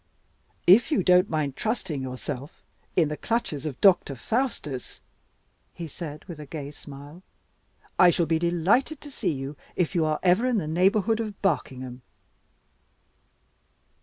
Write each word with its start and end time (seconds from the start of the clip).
"If 0.65 0.91
you 0.91 1.03
don't 1.03 1.29
mind 1.29 1.55
trusting 1.55 2.01
yourself 2.01 2.63
in 2.95 3.07
the 3.09 3.15
clutches 3.15 3.67
of 3.67 3.79
Doctor 3.81 4.15
Faustus," 4.15 4.99
he 5.75 5.87
said, 5.87 6.25
with 6.25 6.39
a 6.39 6.47
gay 6.47 6.71
smile, 6.71 7.21
"I 7.99 8.09
shall 8.09 8.25
be 8.25 8.39
delighted 8.39 8.99
to 9.01 9.11
see 9.11 9.31
you 9.31 9.55
if 9.75 9.93
you 9.93 10.03
are 10.05 10.19
ever 10.23 10.47
in 10.47 10.57
the 10.57 10.65
neighborhood 10.65 11.19
of 11.19 11.39
Barkingham." 11.43 12.01